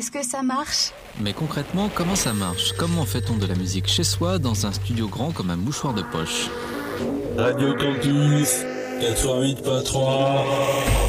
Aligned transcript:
Est-ce 0.00 0.10
que 0.10 0.24
ça 0.24 0.42
marche? 0.42 0.92
Mais 1.20 1.34
concrètement, 1.34 1.90
comment 1.94 2.16
ça 2.16 2.32
marche? 2.32 2.72
Comment 2.78 3.04
fait-on 3.04 3.36
de 3.36 3.44
la 3.44 3.54
musique 3.54 3.86
chez 3.86 4.02
soi 4.02 4.38
dans 4.38 4.64
un 4.64 4.72
studio 4.72 5.08
grand 5.08 5.30
comme 5.30 5.50
un 5.50 5.56
mouchoir 5.56 5.92
de 5.92 6.00
poche? 6.00 6.48
Radio 7.36 7.74
Campus 7.74 8.64
88.3 9.02 10.99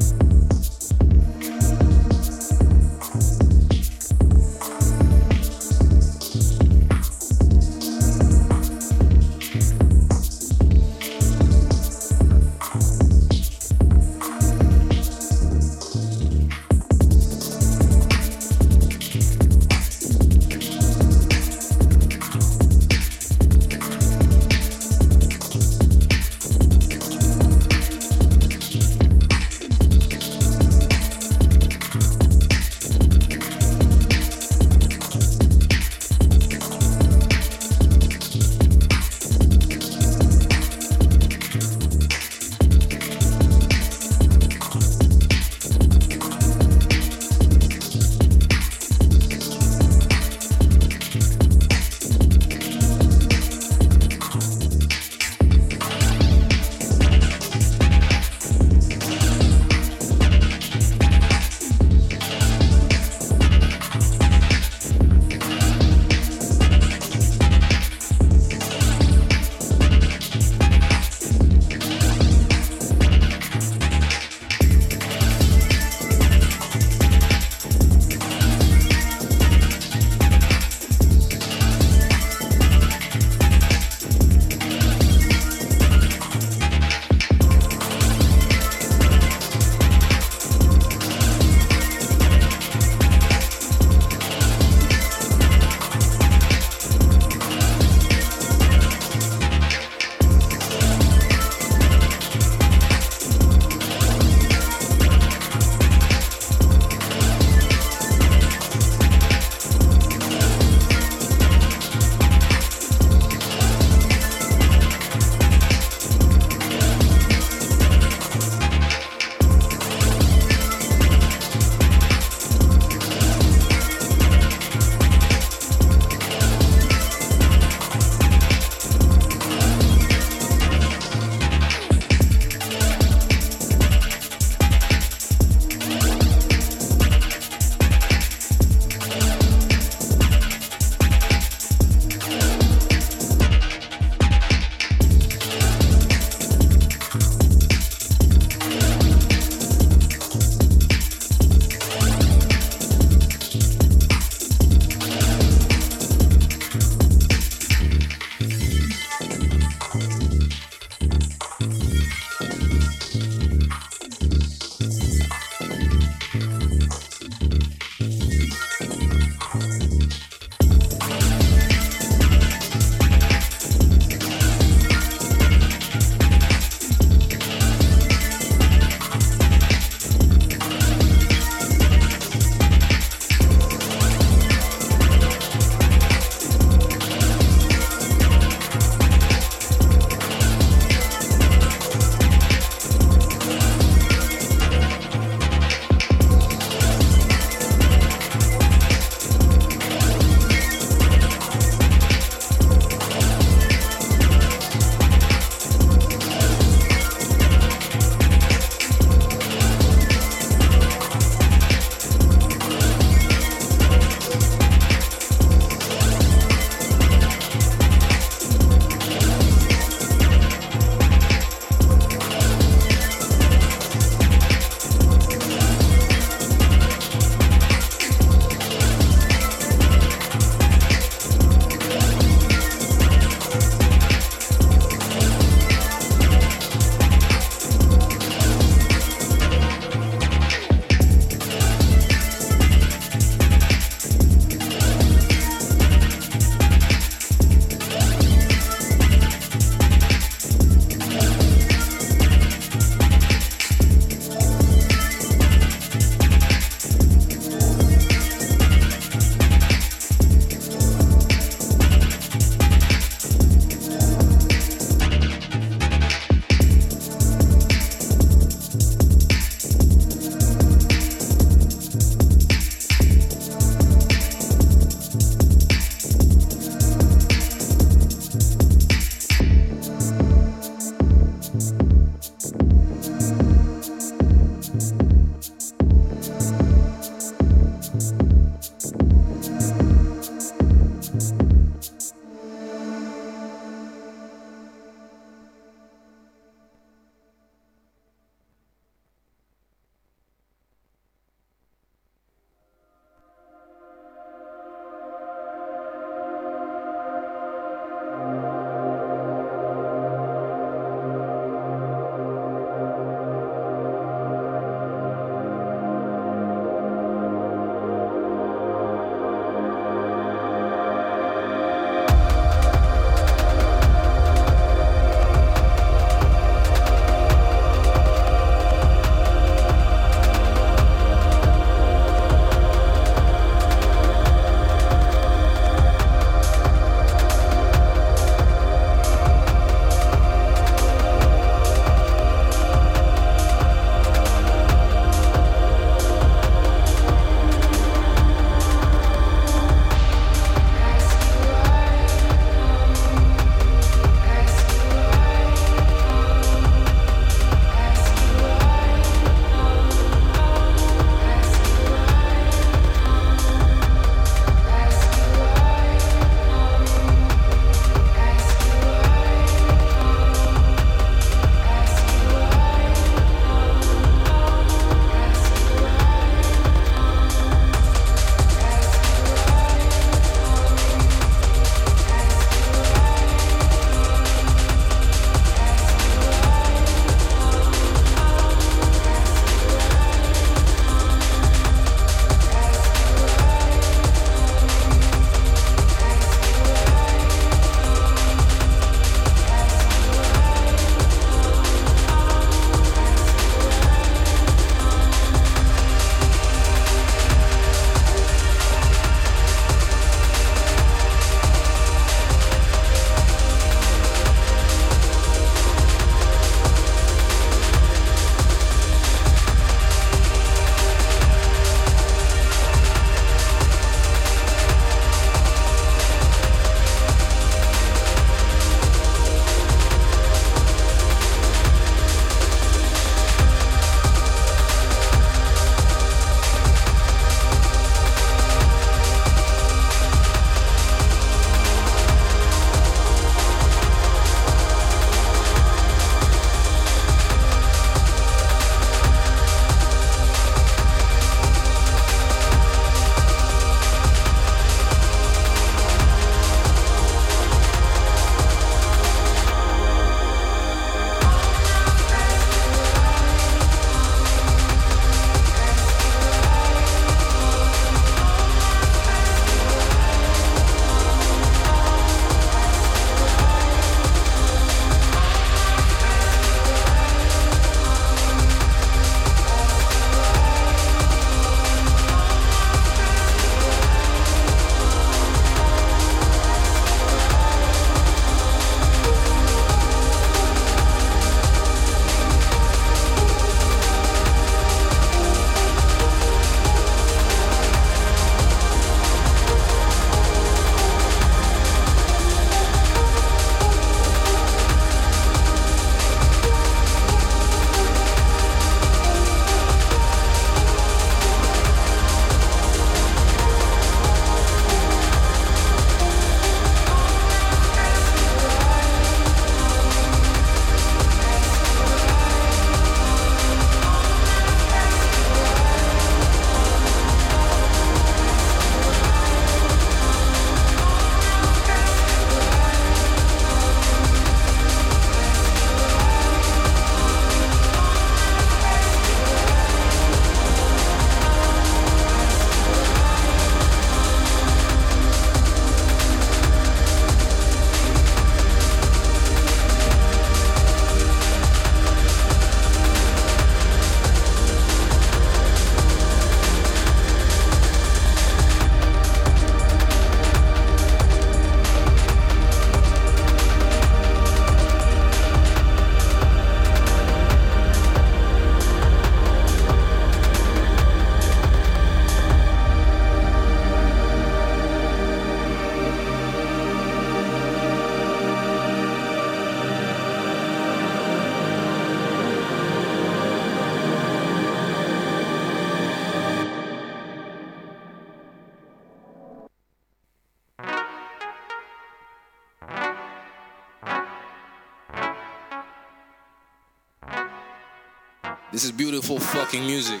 beautiful 599.00 599.18
fucking 599.18 599.64
music. 599.64 600.00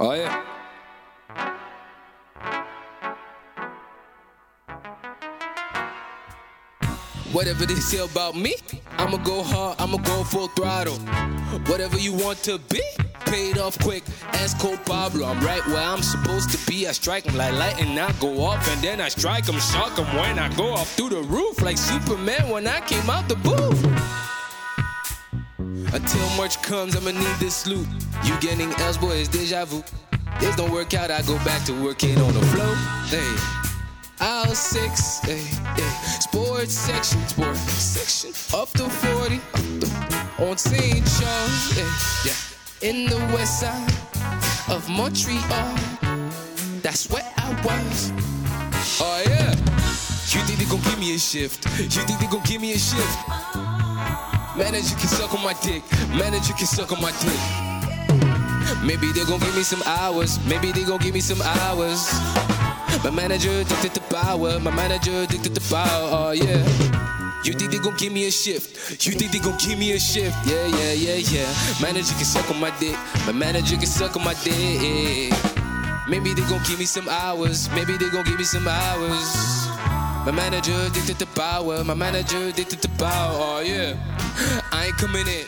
Oh 0.00 0.14
yeah. 0.14 0.42
Whatever 7.32 7.66
they 7.66 7.74
say 7.74 7.98
about 7.98 8.34
me, 8.34 8.54
I'ma 8.96 9.18
go 9.18 9.42
hard, 9.42 9.78
I'ma 9.78 9.98
go 9.98 10.24
full 10.24 10.48
throttle. 10.48 10.94
Whatever 11.66 11.98
you 11.98 12.14
want 12.14 12.38
to 12.44 12.58
be, 12.70 12.82
paid 13.26 13.58
off 13.58 13.78
quick. 13.80 14.04
Ask 14.32 14.58
Cole 14.58 14.78
Pablo, 14.86 15.26
I'm 15.26 15.44
right 15.44 15.66
where 15.66 15.82
I'm 15.82 16.00
supposed 16.00 16.50
to 16.52 16.70
be. 16.70 16.88
I 16.88 16.92
strike 16.92 17.26
'em 17.28 17.36
like 17.36 17.52
lightning, 17.52 17.98
I 17.98 18.10
go 18.20 18.42
off, 18.42 18.66
and 18.72 18.80
then 18.80 19.02
I 19.02 19.10
strike 19.10 19.46
'em, 19.48 19.60
shock 19.60 19.98
'em 19.98 20.06
when 20.16 20.38
I 20.38 20.48
go 20.56 20.72
off 20.72 20.88
through 20.96 21.10
the 21.10 21.22
roof 21.22 21.60
like 21.60 21.76
Superman 21.76 22.48
when 22.48 22.66
I 22.66 22.80
came 22.80 23.10
out 23.10 23.28
the 23.28 23.36
booth. 23.36 23.95
Until 25.96 26.28
March 26.36 26.60
comes, 26.60 26.94
I'ma 26.94 27.12
need 27.12 27.36
this 27.40 27.66
loot. 27.66 27.88
You 28.22 28.38
getting 28.40 28.70
else, 28.84 28.98
boy, 28.98 29.12
it's 29.12 29.28
deja 29.28 29.64
vu. 29.64 29.82
This 30.38 30.54
don't 30.54 30.70
work 30.70 30.92
out, 30.92 31.10
I 31.10 31.22
go 31.22 31.36
back 31.38 31.64
to 31.64 31.72
working 31.72 32.18
on 32.18 32.34
the 32.34 32.42
flow. 32.52 32.74
Hey. 33.08 33.34
Aisle 34.20 34.54
six, 34.54 35.20
hey, 35.20 35.38
hey. 35.74 35.90
sports 36.20 36.74
section, 36.74 37.26
sports 37.26 37.60
section, 37.60 38.30
up 38.60 38.68
to 38.72 38.90
40, 38.90 39.40
on 40.44 40.58
St. 40.58 41.02
Charles, 41.16 41.72
hey, 41.72 42.28
yeah, 42.28 42.88
in 42.90 43.06
the 43.06 43.16
west 43.34 43.60
side 43.60 43.90
of 44.68 44.86
Montreal. 44.90 45.78
That's 46.82 47.08
where 47.08 47.24
I 47.38 47.48
was. 47.64 48.12
Oh 49.00 49.22
yeah, 49.26 49.50
you 50.28 50.44
think 50.44 50.58
they 50.58 50.66
gon' 50.66 50.82
give 50.82 50.98
me 50.98 51.14
a 51.14 51.18
shift? 51.18 51.64
You 51.78 52.02
think 52.04 52.20
they 52.20 52.26
gon' 52.26 52.42
give 52.44 52.60
me 52.60 52.72
a 52.72 52.78
shift? 52.78 53.65
Manager 54.56 54.96
can 54.96 55.08
suck 55.08 55.34
on 55.34 55.42
my 55.44 55.52
dick. 55.62 55.82
Manager 56.10 56.54
can 56.54 56.66
suck 56.66 56.90
on 56.92 57.00
my 57.02 57.12
dick. 57.20 57.40
Maybe 58.82 59.12
they 59.12 59.24
gon' 59.24 59.38
give 59.40 59.54
me 59.54 59.62
some 59.62 59.82
hours. 59.84 60.38
Maybe 60.46 60.72
they 60.72 60.84
gon' 60.84 60.98
give 60.98 61.12
me 61.12 61.20
some 61.20 61.42
hours. 61.42 62.10
My 63.04 63.10
manager 63.10 63.50
addicted 63.50 63.94
to 63.94 64.00
power. 64.14 64.58
My 64.58 64.70
manager 64.70 65.22
addicted 65.22 65.54
to 65.54 65.60
power. 65.68 66.08
Oh 66.10 66.30
yeah. 66.30 66.64
You 67.44 67.52
think 67.52 67.70
they 67.70 67.78
gon' 67.78 67.96
give 67.96 68.12
me 68.12 68.26
a 68.26 68.30
shift? 68.30 69.06
You 69.06 69.12
think 69.12 69.32
they 69.32 69.38
gon' 69.38 69.58
give 69.58 69.78
me 69.78 69.92
a 69.92 70.00
shift? 70.00 70.34
Yeah, 70.46 70.66
yeah, 70.66 70.92
yeah, 70.92 71.16
yeah. 71.16 71.54
Manager 71.82 72.14
can 72.14 72.24
suck 72.24 72.50
on 72.50 72.58
my 72.58 72.70
dick. 72.80 72.96
My 73.26 73.32
manager 73.32 73.76
can 73.76 73.86
suck 73.86 74.16
on 74.16 74.24
my 74.24 74.34
dick. 74.42 75.32
Maybe 76.08 76.32
they 76.32 76.42
gon' 76.48 76.62
give 76.64 76.78
me 76.78 76.86
some 76.86 77.08
hours. 77.08 77.68
Maybe 77.70 77.96
they 77.98 78.08
gon' 78.08 78.24
give 78.24 78.38
me 78.38 78.44
some 78.44 78.66
hours. 78.66 79.65
My 80.26 80.32
manager 80.32 80.72
addicted 80.72 81.18
to 81.20 81.24
the 81.24 81.26
power. 81.38 81.84
My 81.84 81.94
manager 81.94 82.48
addicted 82.48 82.82
to 82.82 82.88
power. 82.98 83.30
Oh 83.32 83.60
yeah. 83.60 83.94
I 84.72 84.86
ain't 84.86 84.96
coming 84.96 85.24
in. 85.24 85.46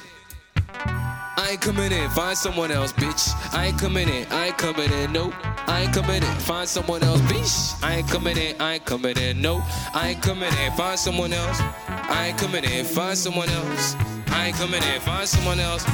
I 1.36 1.48
ain't 1.50 1.60
coming 1.60 1.90
in, 1.90 2.08
find 2.10 2.38
someone 2.38 2.70
else, 2.70 2.92
bitch. 2.92 3.34
I 3.52 3.66
ain't 3.66 3.78
coming 3.78 4.08
in, 4.08 4.24
I 4.30 4.46
ain't 4.46 4.58
coming 4.58 4.92
in, 4.92 5.12
nope. 5.12 5.34
I 5.66 5.82
ain't 5.82 5.92
coming 5.92 6.22
in, 6.22 6.38
find 6.46 6.68
someone 6.68 7.02
else, 7.02 7.20
bitch. 7.22 7.82
I 7.82 7.96
ain't 7.96 8.08
coming 8.08 8.36
in, 8.36 8.60
I 8.60 8.74
ain't 8.74 8.84
coming 8.84 9.16
in, 9.16 9.42
nope. 9.42 9.62
I 9.96 10.10
ain't 10.10 10.22
coming 10.22 10.52
in, 10.62 10.72
find 10.72 10.96
someone 10.96 11.32
else. 11.32 11.60
I 11.88 12.28
ain't 12.28 12.38
coming 12.38 12.62
in, 12.62 12.84
find 12.84 13.18
someone 13.18 13.48
else. 13.48 13.96
I 14.28 14.46
ain't 14.46 14.56
coming 14.56 14.82
in, 14.82 15.00
find 15.00 15.26
someone 15.26 15.58
else. 15.58 15.84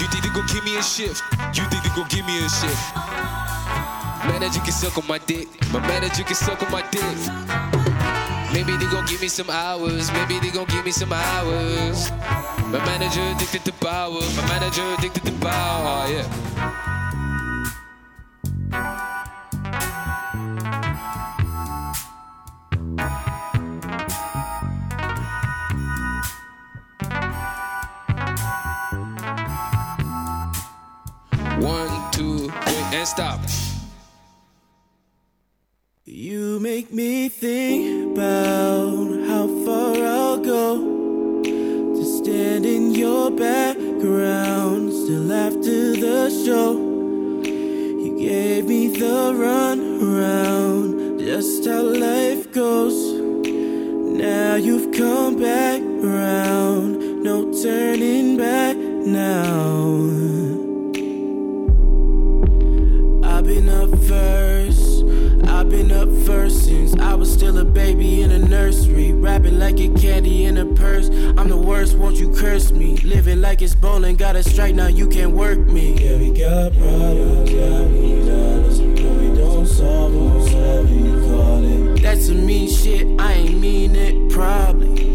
You 0.00 0.08
think 0.08 0.24
they 0.24 0.30
gon' 0.30 0.46
give 0.46 0.64
me 0.64 0.78
a 0.78 0.82
shift? 0.82 1.20
You 1.52 1.64
think 1.68 1.84
they 1.84 1.90
gon' 1.94 2.08
give 2.08 2.24
me 2.24 2.38
a 2.38 2.48
shift? 2.48 2.96
Manager 4.24 4.60
can 4.60 4.72
suck 4.72 4.96
on 4.96 5.06
my 5.06 5.18
dick. 5.18 5.48
My 5.70 5.80
manager 5.80 6.22
can 6.22 6.34
suck 6.34 6.62
on 6.62 6.70
my 6.70 6.82
dick. 6.90 7.81
Maybe 8.52 8.76
they 8.76 8.84
gon' 8.90 9.06
give 9.06 9.22
me 9.22 9.28
some 9.28 9.48
hours. 9.48 10.12
Maybe 10.12 10.38
they 10.38 10.50
gon' 10.50 10.66
give 10.66 10.84
me 10.84 10.92
some 10.92 11.10
hours. 11.10 12.10
My 12.70 12.84
manager 12.84 13.22
addicted 13.22 13.64
to 13.64 13.72
power. 13.72 14.20
My 14.36 14.46
manager 14.46 14.82
addicted 14.98 15.24
to 15.24 15.32
power. 15.40 16.06
Yeah. 16.10 16.28
One, 31.58 32.10
two, 32.12 32.50
three, 32.50 32.98
and 32.98 33.08
stop. 33.08 33.40
You 36.22 36.60
make 36.60 36.92
me 36.92 37.28
think 37.28 38.12
about 38.12 39.26
how 39.26 39.48
far 39.64 39.96
I'll 39.96 40.38
go 40.38 41.42
to 41.42 42.04
stand 42.04 42.64
in 42.64 42.94
your 42.94 43.32
background 43.32 44.92
still 44.92 45.32
after 45.32 45.96
the 45.96 46.30
show. 46.44 46.78
You 47.42 48.16
gave 48.16 48.66
me 48.66 48.86
the 48.86 49.34
run 49.34 49.80
around, 50.00 51.18
just 51.18 51.66
how 51.66 51.82
life 51.82 52.52
goes. 52.52 52.94
Now 54.24 54.54
you've 54.54 54.92
come 54.92 55.40
back 55.40 55.82
around, 55.82 57.24
no 57.24 57.52
turning 57.52 58.36
back 58.36 58.76
now. 58.76 60.11
Baby 67.72 68.22
in 68.22 68.30
a 68.30 68.38
nursery. 68.38 69.12
Rapping 69.12 69.58
like 69.58 69.80
a 69.80 69.88
candy 69.88 70.44
in 70.44 70.58
a 70.58 70.66
purse. 70.74 71.08
I'm 71.08 71.48
the 71.48 71.56
worst, 71.56 71.96
won't 71.96 72.16
you 72.16 72.34
curse 72.34 72.72
me? 72.72 72.96
Living 72.98 73.40
like 73.40 73.62
it's 73.62 73.74
bowling, 73.74 74.16
got 74.16 74.36
a 74.36 74.42
strike, 74.42 74.74
now 74.74 74.88
you 74.88 75.08
can't 75.08 75.32
work 75.32 75.58
me. 75.58 75.94
Yeah, 75.94 76.18
we 76.18 76.30
got 76.30 76.72
problems, 76.72 77.50
yeah, 77.50 77.82
we 77.82 78.26
dollars. 78.28 78.80
No, 78.80 79.12
we 79.12 79.36
don't 79.38 79.66
solve 79.66 80.12
them, 80.12 80.40
whatever 80.40 80.94
you 80.94 81.20
call 81.28 81.64
it. 81.64 82.02
That's 82.02 82.26
some 82.26 82.46
mean 82.46 82.68
shit, 82.68 83.20
I 83.20 83.32
ain't 83.32 83.60
mean 83.60 83.96
it, 83.96 84.30
probably. 84.30 85.11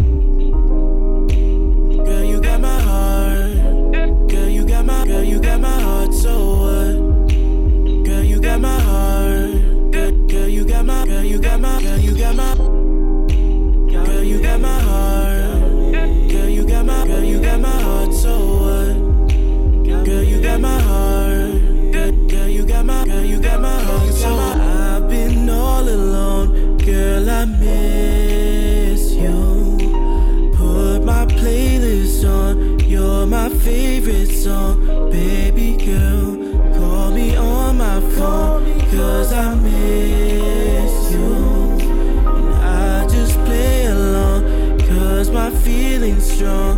Favorite 33.67 34.31
song, 34.31 35.11
baby 35.11 35.75
girl. 35.75 36.27
Call 36.77 37.11
me 37.11 37.35
on 37.35 37.77
my 37.77 37.99
phone, 38.15 38.63
cause 38.91 39.33
I 39.33 39.55
miss 39.55 41.11
you. 41.11 41.33
And 42.35 42.53
I 42.55 43.05
just 43.09 43.33
play 43.45 43.87
along, 43.87 44.79
cause 44.87 45.29
my 45.29 45.49
feeling's 45.65 46.31
strong, 46.31 46.75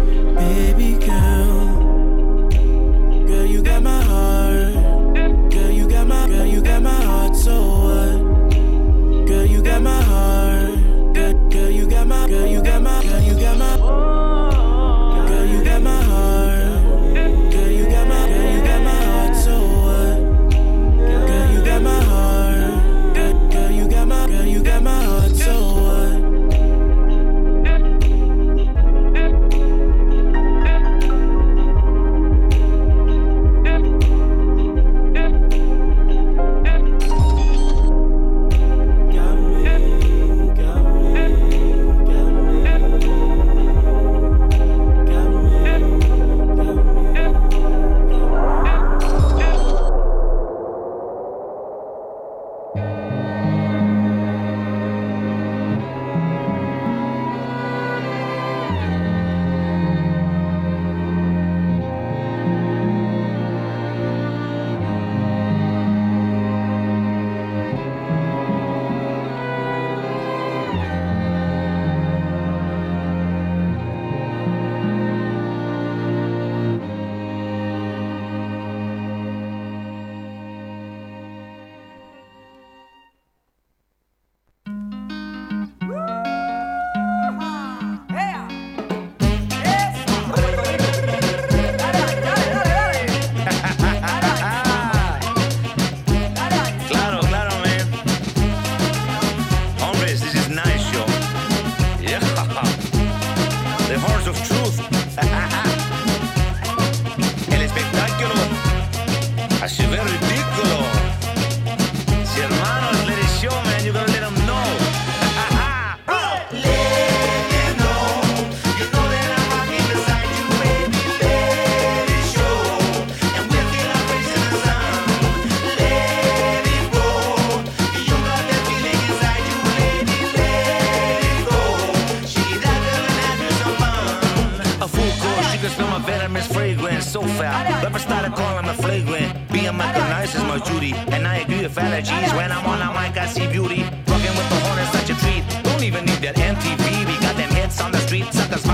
venomous 136.10 136.48
fragrance, 136.48 137.06
so 137.06 137.22
foul. 137.22 137.64
Rappers 137.84 138.02
started 138.02 138.34
calling 138.34 138.66
me 138.66 138.74
flagrant. 138.84 139.30
Being 139.52 139.78
mechanized 139.78 140.36
is 140.36 140.44
my 140.44 140.60
duty, 140.70 140.94
and 141.14 141.28
I 141.28 141.36
agree 141.44 141.62
with 141.62 141.76
allergies. 141.76 142.30
When 142.36 142.52
I'm 142.52 142.66
on 142.66 142.82
a 142.88 142.90
mic, 142.98 143.18
I 143.18 143.28
see 143.28 143.48
beauty. 143.48 143.82
Rocking 144.10 144.36
with 144.40 144.50
the 144.54 144.60
horn 144.66 144.80
is 144.84 144.90
such 144.98 145.10
a 145.14 145.16
treat. 145.24 145.44
Don't 145.64 145.84
even 145.84 146.06
need 146.06 146.22
that 146.26 146.36
MTV. 146.36 146.84
We 147.10 147.16
got 147.26 147.36
them 147.36 147.52
hits 147.60 147.80
on 147.82 147.92
the 147.92 148.00
street, 148.00 148.26
suckers. 148.34 148.69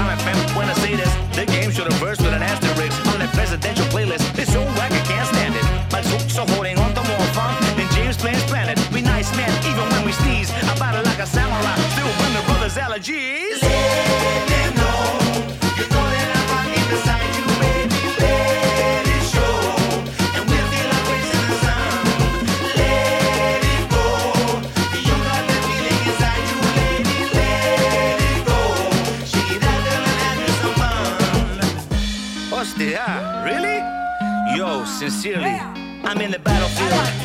in 36.25 36.31
the 36.31 36.39
battlefield. 36.39 37.24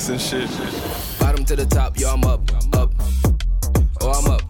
Crocs 0.00 0.08
and 0.08 0.20
shit. 0.20 0.48
Bottom 1.18 1.44
to 1.44 1.56
the 1.56 1.66
top, 1.66 1.98
yo, 1.98 2.12
I'm 2.12 2.24
up, 2.24 2.40
up. 2.74 2.92
Oh, 4.00 4.10
I'm 4.10 4.30
up. 4.30 4.42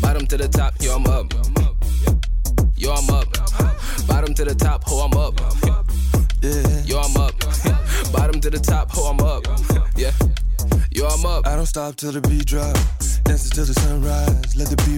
Bottom 0.00 0.26
to 0.26 0.36
the 0.36 0.48
top, 0.48 0.74
yo, 0.80 0.96
I'm 0.96 1.06
up. 1.06 1.32
Yo, 2.76 2.92
I'm 2.92 3.10
up. 3.10 3.26
Bottom 4.06 4.34
to 4.34 4.44
the 4.44 4.54
top, 4.54 4.82
oh, 4.88 5.06
I'm 5.06 5.16
up. 5.18 5.34
Yeah. 6.42 6.82
Yo, 6.84 6.98
I'm 6.98 7.16
up. 7.16 7.32
Bottom 8.12 8.40
to 8.40 8.50
the 8.50 8.58
top, 8.58 8.90
oh, 8.96 9.10
I'm 9.10 9.20
up. 9.20 9.46
Yeah. 9.96 10.12
Yo, 10.90 11.06
I'm 11.06 11.24
up. 11.24 11.46
I 11.46 11.56
don't 11.56 11.66
stop 11.66 11.96
till 11.96 12.12
the 12.12 12.20
beat 12.20 12.46
drop. 12.46 12.74
Dancing 13.24 13.52
till 13.52 13.64
the 13.64 13.74
sunrise. 13.80 14.56
Let 14.56 14.68
the 14.68 14.76
beat 14.86 14.95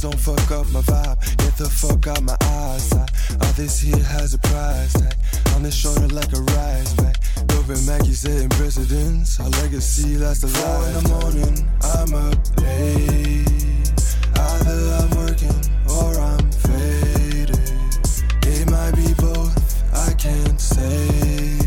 Please 0.00 0.12
don't 0.12 0.36
fuck 0.36 0.50
up 0.52 0.66
my 0.70 0.80
vibe. 0.80 1.36
Get 1.36 1.56
the 1.56 1.68
fuck 1.68 2.06
out 2.06 2.22
my 2.22 2.36
eyes. 2.40 2.90
I, 2.94 3.06
all 3.44 3.52
this 3.52 3.80
here 3.80 4.02
has 4.02 4.32
a 4.32 4.38
price 4.38 4.94
tag. 4.94 5.14
On 5.54 5.62
this 5.62 5.74
shoulder 5.74 6.08
like 6.08 6.32
a 6.32 6.40
rise 6.40 6.94
back. 6.94 7.16
Dope 7.48 7.68
and 7.68 7.86
Mackie 7.86 8.14
setting 8.14 8.48
precedence. 8.48 9.38
Our 9.38 9.50
legacy 9.60 10.16
lasts 10.16 10.44
a 10.44 10.48
Four 10.48 10.86
in 10.86 10.94
the 10.94 11.08
morning. 11.10 11.68
I'm 11.82 12.14
up 12.14 12.40
late. 12.62 13.76
Either 14.38 14.80
I'm 15.00 15.10
working 15.20 15.60
or 15.92 16.18
I'm 16.18 16.50
faded. 16.50 17.60
It 18.46 18.70
might 18.70 18.96
be 18.96 19.12
both. 19.20 19.52
I 19.92 20.14
can't 20.14 20.58
say. 20.58 21.58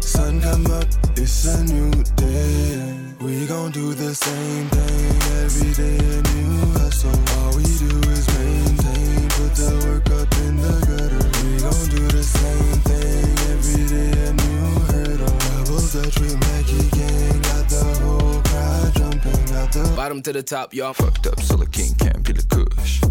Sun 0.00 0.42
come 0.42 0.66
up, 0.66 0.84
it's 1.16 1.46
a 1.46 1.64
new 1.64 1.90
day. 2.16 2.99
We 3.20 3.46
gon' 3.46 3.70
do 3.70 3.92
the 3.92 4.14
same 4.14 4.66
thing 4.70 5.12
every 5.44 5.74
day, 5.74 5.98
a 5.98 6.22
new 6.32 6.72
hustle. 6.72 7.12
All 7.36 7.54
we 7.54 7.64
do 7.64 7.92
is 8.08 8.26
maintain, 8.38 9.28
put 9.36 9.52
the 9.60 9.76
work 9.84 10.08
up 10.08 10.32
in 10.40 10.56
the 10.56 10.72
gutter. 10.88 11.28
We 11.44 11.60
gon' 11.60 11.88
do 11.92 12.08
the 12.16 12.22
same 12.22 12.80
thing 12.88 13.28
every 13.52 13.84
day, 13.92 14.12
a 14.24 14.32
new 14.32 14.72
hurdle. 14.88 15.36
Double 15.36 15.84
Dutch 15.92 16.18
with 16.18 16.40
Mackie 16.40 16.88
Gang, 16.96 17.42
got 17.42 17.68
the 17.68 17.84
whole 18.00 18.40
crowd 18.40 18.94
jumping, 18.94 19.44
got 19.52 19.70
the 19.70 19.92
Bottom 19.94 20.22
to 20.22 20.32
the 20.32 20.42
top, 20.42 20.72
yo. 20.72 20.88
I'm 20.88 20.94
fucked 20.94 21.26
up, 21.26 21.40
so 21.40 21.56
the 21.56 21.66
king 21.66 21.92
can't 21.96 22.24
be 22.24 22.32
the 22.32 22.46
kush. 22.48 23.02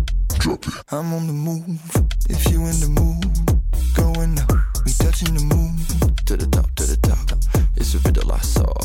I'm 0.92 1.14
on 1.14 1.28
the 1.28 1.34
move, 1.34 1.80
if 2.28 2.50
you 2.50 2.66
in 2.66 2.80
the 2.82 2.90
mood, 2.90 3.30
going 3.94 4.40
up, 4.40 4.58
we 4.86 4.92
touching 4.92 5.36
the 5.36 5.46
moon. 5.54 5.78
To 6.26 6.36
the 6.36 6.48
top, 6.48 6.74
to 6.76 6.86
the 6.86 6.98
top, 6.98 7.30
it's 7.76 7.94
a 7.94 8.00
riddle, 8.00 8.32
I 8.32 8.40
solve 8.40 8.70
it. 8.70 8.79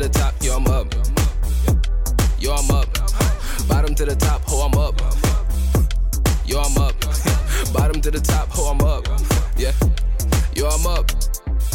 The 0.00 0.08
top, 0.08 0.34
yo, 0.42 0.56
I'm 0.56 0.66
up. 0.68 0.94
Yo, 2.38 2.54
I'm 2.54 2.70
up. 2.70 2.88
Bottom 3.68 3.94
to 3.96 4.06
the 4.06 4.16
top, 4.16 4.40
oh, 4.48 4.62
I'm 4.62 4.78
up. 4.78 4.98
Yo, 6.46 6.58
I'm 6.58 6.78
up. 6.78 6.94
Bottom 7.74 8.00
to 8.00 8.10
the 8.10 8.18
top, 8.18 8.48
oh, 8.56 8.70
I'm 8.70 8.80
up. 8.80 9.06
Yeah. 9.58 9.72
Yo, 10.56 10.68
I'm 10.68 10.86
up. 10.86 11.10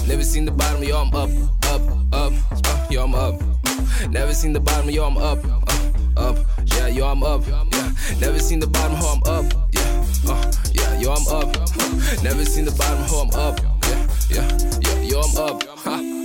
Never 0.07 0.23
seen 0.23 0.45
the 0.45 0.51
bottom, 0.51 0.81
yo, 0.81 0.97
I'm 0.97 1.13
up, 1.13 1.29
up, 1.65 1.81
up. 2.13 2.33
Uh, 2.51 2.87
yo, 2.89 3.03
I'm 3.03 3.13
up. 3.13 3.39
Never 4.09 4.33
seen 4.33 4.53
the 4.53 4.59
bottom, 4.59 4.89
yo, 4.89 5.05
I'm 5.05 5.17
up, 5.17 5.45
up. 6.17 6.37
Yeah, 6.65 6.87
yo, 6.87 7.05
I'm 7.05 7.21
up. 7.21 7.45
Yeah. 7.45 7.63
Never 8.19 8.39
seen 8.39 8.59
the 8.59 8.65
bottom, 8.65 8.97
oh, 9.01 9.21
I'm 9.21 9.45
up. 9.45 9.53
Yeah, 9.71 10.31
uh, 10.31 10.51
yeah, 10.73 10.99
yo, 10.99 11.13
I'm 11.13 11.27
up. 11.27 11.53
Never 12.23 12.43
seen 12.43 12.65
the 12.65 12.73
bottom, 12.75 13.05
oh, 13.09 13.29
I'm 13.29 13.39
up. 13.39 13.59
Yeah, 13.87 14.07
yeah, 14.31 14.57
yeah, 14.81 15.01
yo, 15.01 15.21
I'm 15.21 15.37
up. 15.37 15.63
Ha. 15.85 16.24